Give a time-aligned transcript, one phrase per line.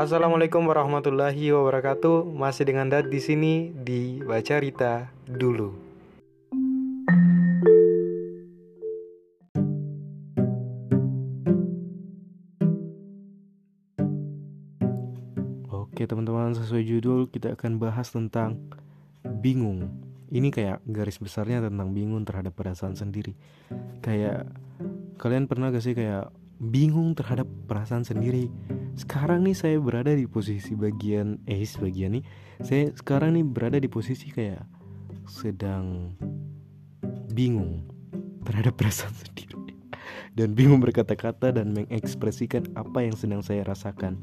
[0.00, 2.32] Assalamualaikum warahmatullahi wabarakatuh.
[2.32, 5.76] Masih dengan Dad di sini di Baca Rita dulu.
[15.68, 18.56] Oke teman-teman, sesuai judul kita akan bahas tentang
[19.20, 19.92] bingung.
[20.32, 23.36] Ini kayak garis besarnya tentang bingung terhadap perasaan sendiri.
[24.00, 24.48] Kayak
[25.20, 28.48] kalian pernah gak sih kayak bingung terhadap perasaan sendiri
[28.98, 32.24] sekarang nih saya berada di posisi bagian eh bagian nih
[32.60, 34.62] saya sekarang nih berada di posisi kayak
[35.30, 36.14] sedang
[37.30, 37.86] bingung
[38.42, 39.56] terhadap perasaan sendiri.
[40.34, 44.22] Dan bingung berkata-kata dan mengekspresikan apa yang sedang saya rasakan.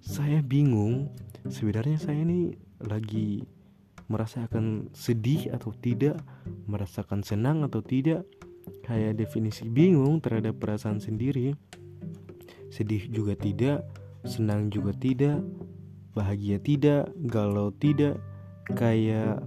[0.00, 1.12] Saya bingung
[1.48, 3.44] sebenarnya saya ini lagi
[4.08, 6.16] merasakan sedih atau tidak
[6.64, 8.24] merasakan senang atau tidak.
[8.84, 11.56] Kayak definisi bingung terhadap perasaan sendiri
[12.68, 13.84] sedih juga tidak
[14.26, 15.40] senang juga tidak
[16.12, 18.18] bahagia tidak galau tidak.
[18.68, 19.40] Kayak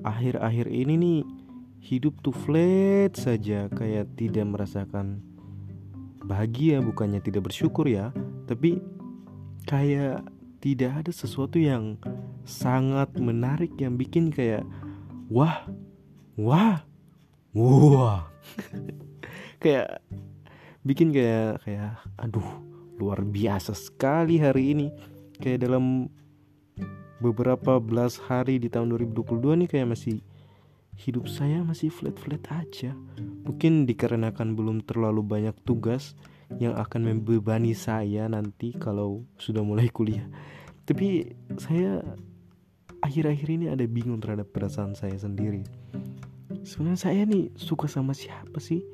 [0.00, 1.20] akhir-akhir ini nih
[1.82, 5.20] hidup tuh flat saja kayak tidak merasakan
[6.22, 8.14] bahagia bukannya tidak bersyukur ya
[8.46, 8.78] tapi
[9.66, 10.22] kayak
[10.62, 11.98] tidak ada sesuatu yang
[12.46, 14.62] sangat menarik yang bikin kayak
[15.28, 15.66] wah
[16.38, 16.86] wah
[17.52, 18.30] wah.
[19.62, 20.02] Kayak
[20.82, 22.46] bikin kayak kayak aduh
[22.98, 24.88] luar biasa sekali hari ini.
[25.42, 26.06] Kayak dalam
[27.22, 30.18] beberapa belas hari di tahun 2022 nih kayak masih
[30.98, 32.92] hidup saya masih flat-flat aja.
[33.46, 36.14] Mungkin dikarenakan belum terlalu banyak tugas
[36.60, 40.26] yang akan membebani saya nanti kalau sudah mulai kuliah.
[40.84, 42.02] Tapi saya
[43.00, 45.64] akhir-akhir ini ada bingung terhadap perasaan saya sendiri.
[46.62, 48.84] Sebenarnya saya nih suka sama siapa sih?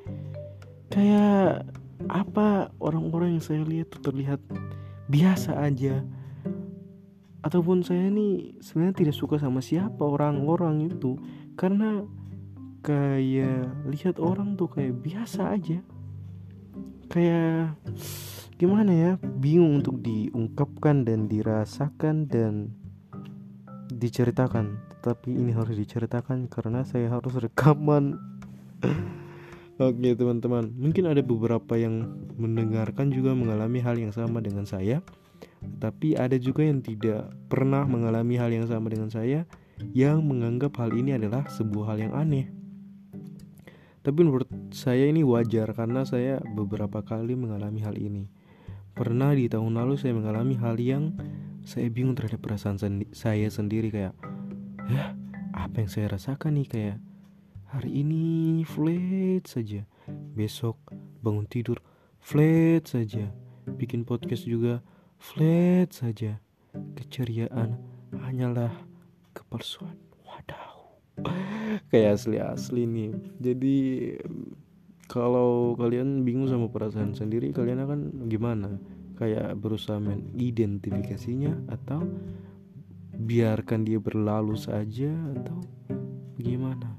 [0.89, 1.69] Kayak
[2.09, 4.41] apa orang-orang yang saya lihat tuh terlihat
[5.05, 6.01] biasa aja?
[7.45, 11.15] Ataupun saya nih sebenarnya tidak suka sama siapa orang-orang itu.
[11.53, 12.03] Karena
[12.81, 15.79] kayak lihat orang tuh kayak biasa aja.
[17.09, 17.77] Kayak
[18.59, 22.73] gimana ya bingung untuk diungkapkan dan dirasakan dan
[23.93, 24.81] diceritakan.
[24.99, 28.19] Tapi ini harus diceritakan karena saya harus rekaman
[29.79, 30.75] Oke teman-teman.
[30.75, 34.99] Mungkin ada beberapa yang mendengarkan juga mengalami hal yang sama dengan saya.
[35.79, 39.47] Tapi ada juga yang tidak pernah mengalami hal yang sama dengan saya
[39.95, 42.51] yang menganggap hal ini adalah sebuah hal yang aneh.
[44.03, 48.27] Tapi menurut saya ini wajar karena saya beberapa kali mengalami hal ini.
[48.91, 51.15] Pernah di tahun lalu saya mengalami hal yang
[51.63, 54.11] saya bingung terhadap perasaan sendi saya sendiri kayak
[54.91, 55.15] ya
[55.55, 56.67] apa yang saya rasakan nih?
[56.67, 56.97] Kayak
[57.69, 59.85] hari ini flat saja.
[60.33, 60.77] Besok
[61.21, 61.77] bangun tidur
[62.17, 63.29] flat saja.
[63.69, 64.81] Bikin podcast juga
[65.21, 66.41] flat saja.
[66.97, 67.77] Keceriaan
[68.25, 68.73] hanyalah
[69.37, 69.93] kepalsuan.
[70.25, 70.97] Wadaw.
[71.93, 73.11] Kayak asli-asli nih.
[73.37, 73.77] Jadi
[75.05, 78.81] kalau kalian bingung sama perasaan sendiri kalian akan gimana?
[79.19, 82.07] Kayak berusaha mengidentifikasinya atau
[83.19, 85.59] biarkan dia berlalu saja atau
[86.39, 86.98] bagaimana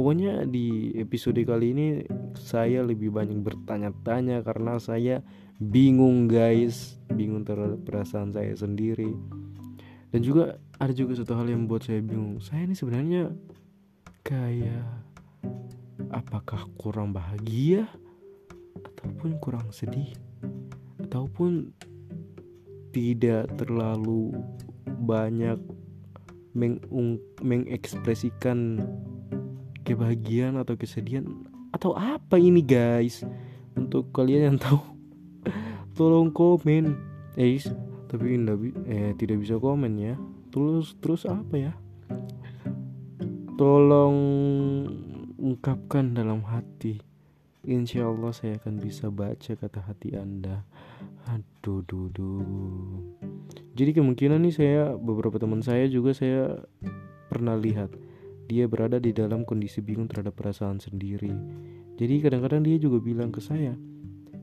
[0.00, 1.86] pokoknya di episode kali ini
[2.32, 5.20] saya lebih banyak bertanya-tanya karena saya
[5.60, 6.96] bingung guys.
[7.12, 9.12] Bingung terhadap perasaan saya sendiri.
[10.08, 12.40] Dan juga ada juga satu hal yang membuat saya bingung.
[12.40, 13.28] Saya ini sebenarnya
[14.24, 14.88] kayak
[16.16, 17.84] apakah kurang bahagia
[18.72, 20.16] ataupun kurang sedih
[21.04, 21.76] ataupun
[22.96, 24.32] tidak terlalu
[25.04, 25.60] banyak
[26.56, 28.80] mengung, mengekspresikan
[29.90, 31.26] kebahagiaan atau kesedihan
[31.74, 33.26] atau apa ini guys?
[33.74, 34.78] Untuk kalian yang tahu
[35.98, 36.94] tolong komen
[37.38, 37.58] eh
[38.10, 40.14] tapi tidak eh tidak bisa komen ya.
[40.50, 41.72] Terus terus apa ya?
[43.58, 44.16] Tolong
[45.38, 47.02] ungkapkan dalam hati.
[47.60, 50.64] Insya Allah saya akan bisa baca kata hati anda.
[51.28, 52.42] Aduh duh, duh.
[53.76, 56.64] Jadi kemungkinan nih saya beberapa teman saya juga saya
[57.30, 57.94] pernah lihat
[58.50, 61.30] dia berada di dalam kondisi bingung terhadap perasaan sendiri.
[61.94, 63.78] Jadi kadang-kadang dia juga bilang ke saya,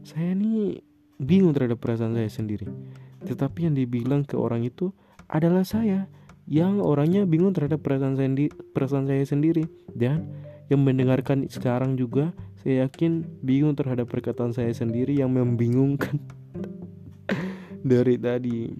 [0.07, 0.79] saya nih
[1.19, 2.71] bingung terhadap perasaan saya sendiri.
[3.27, 4.95] Tetapi yang dibilang ke orang itu
[5.27, 6.07] adalah saya
[6.47, 8.31] yang orangnya bingung terhadap perasaan saya,
[8.71, 10.23] perasaan saya sendiri dan
[10.71, 12.31] yang mendengarkan sekarang juga
[12.63, 16.19] saya yakin bingung terhadap perkataan saya sendiri yang membingungkan
[17.91, 18.71] dari tadi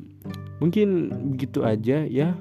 [0.59, 2.35] mungkin begitu aja ya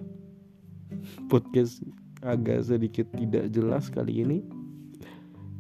[1.31, 1.83] podcast
[2.27, 4.39] agak sedikit tidak jelas kali ini.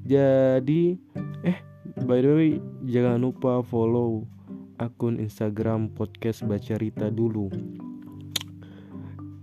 [0.07, 0.99] Jadi
[1.47, 1.59] eh
[2.03, 2.53] by the way
[2.87, 4.27] jangan lupa follow
[4.83, 7.49] akun Instagram podcast baca Rita dulu.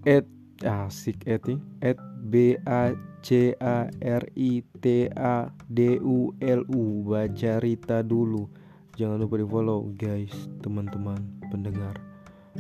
[0.04, 0.28] At
[0.64, 1.48] asik at
[1.80, 1.98] at
[2.28, 8.48] b a c a r i t a d u l u baca Rita dulu.
[8.94, 10.32] Jangan lupa di follow guys
[10.62, 11.20] teman-teman
[11.50, 11.98] pendengar.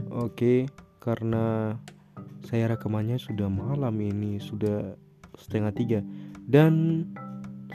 [0.09, 0.65] Oke
[0.97, 1.77] karena
[2.43, 4.95] saya rekamannya sudah malam ini sudah
[5.39, 5.99] setengah tiga.
[6.43, 7.05] Dan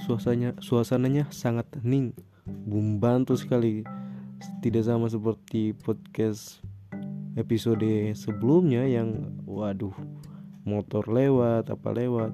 [0.05, 2.13] suasananya suasananya sangat hening
[2.69, 3.83] membantu sekali.
[4.63, 6.63] Tidak sama seperti podcast
[7.35, 9.95] episode sebelumnya yang waduh
[10.63, 12.33] motor lewat apa lewat.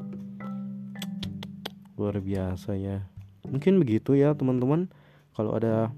[1.97, 3.07] Luar biasa ya.
[3.47, 4.91] Mungkin begitu ya teman-teman.
[5.33, 5.95] Kalau ada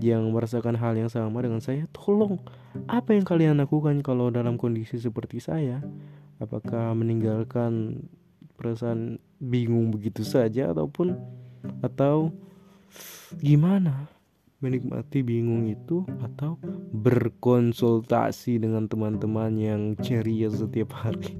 [0.00, 2.40] yang merasakan hal yang sama dengan saya tolong
[2.88, 5.84] apa yang kalian lakukan kalau dalam kondisi seperti saya?
[6.40, 8.00] Apakah meninggalkan
[8.56, 11.16] perasaan bingung begitu saja ataupun
[11.84, 12.32] atau
[13.36, 14.08] gimana?
[14.60, 16.60] Menikmati bingung itu atau
[16.92, 21.36] berkonsultasi dengan teman-teman yang ceria setiap hari?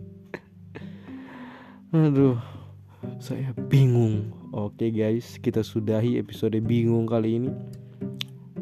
[1.96, 2.40] Aduh
[3.20, 4.32] saya bingung.
[4.52, 7.52] Oke guys kita sudahi episode bingung kali ini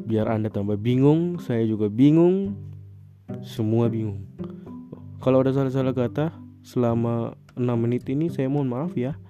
[0.09, 2.57] biar anda tambah bingung saya juga bingung
[3.45, 4.25] semua bingung
[5.21, 6.33] kalau ada salah-salah kata
[6.65, 9.21] selama 6 menit ini saya mohon maaf ya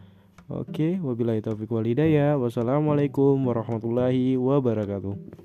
[0.49, 2.41] Oke, wabillahi taufiq walhidayah.
[2.41, 5.45] Wassalamualaikum warahmatullahi wabarakatuh.